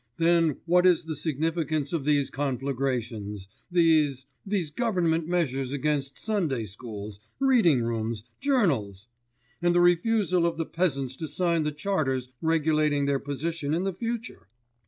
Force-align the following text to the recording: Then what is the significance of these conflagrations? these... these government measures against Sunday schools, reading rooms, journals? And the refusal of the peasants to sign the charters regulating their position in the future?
Then 0.17 0.57
what 0.65 0.87
is 0.87 1.03
the 1.03 1.15
significance 1.15 1.93
of 1.93 2.05
these 2.05 2.31
conflagrations? 2.31 3.47
these... 3.69 4.25
these 4.43 4.71
government 4.71 5.27
measures 5.27 5.71
against 5.73 6.17
Sunday 6.17 6.65
schools, 6.65 7.19
reading 7.39 7.83
rooms, 7.83 8.23
journals? 8.39 9.05
And 9.61 9.75
the 9.75 9.79
refusal 9.79 10.47
of 10.47 10.57
the 10.57 10.65
peasants 10.65 11.15
to 11.17 11.27
sign 11.27 11.61
the 11.61 11.71
charters 11.71 12.29
regulating 12.41 13.05
their 13.05 13.19
position 13.19 13.75
in 13.75 13.83
the 13.83 13.93
future? 13.93 14.47